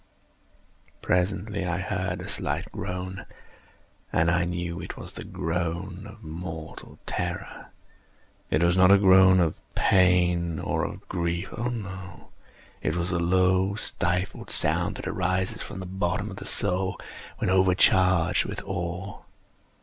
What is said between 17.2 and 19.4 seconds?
when overcharged with awe.